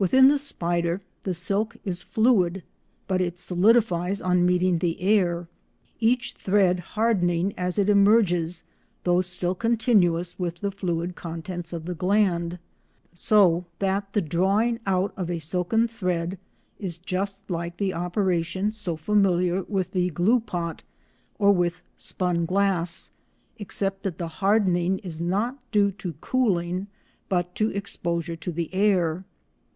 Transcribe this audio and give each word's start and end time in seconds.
Within 0.00 0.28
the 0.28 0.38
spider 0.38 1.02
the 1.24 1.34
silk 1.34 1.76
is 1.84 2.00
fluid 2.00 2.62
but 3.06 3.20
it 3.20 3.38
solidifies 3.38 4.22
on 4.22 4.46
meeting 4.46 4.78
the 4.78 4.98
air, 5.02 5.46
each 5.98 6.32
thread 6.32 6.80
hardening 6.96 7.52
as 7.58 7.78
it 7.78 7.90
emerges 7.90 8.62
though 9.04 9.20
still 9.20 9.54
continuous 9.54 10.38
with 10.38 10.60
the 10.60 10.70
fluid 10.70 11.16
contents 11.16 11.74
of 11.74 11.84
the 11.84 11.94
gland, 11.94 12.58
so 13.12 13.66
that 13.78 14.14
the 14.14 14.22
drawing 14.22 14.80
out 14.86 15.12
of 15.18 15.30
a 15.30 15.38
silken 15.38 15.86
thread 15.86 16.38
is 16.78 16.96
just 16.96 17.50
like 17.50 17.76
the 17.76 17.92
operation 17.92 18.72
so 18.72 18.96
familiar 18.96 19.64
with 19.64 19.90
the 19.90 20.08
glue 20.08 20.40
pot, 20.40 20.82
or 21.38 21.52
with 21.52 21.82
spun 21.94 22.46
glass, 22.46 23.10
except 23.58 24.04
that 24.04 24.16
the 24.16 24.28
hardening 24.28 24.98
is 25.00 25.20
not 25.20 25.58
due 25.70 25.90
to 25.92 26.14
cooling 26.22 26.86
but 27.28 27.54
to 27.54 27.68
exposure 27.72 28.34
to 28.34 28.50
the 28.50 28.72
air. 28.72 29.24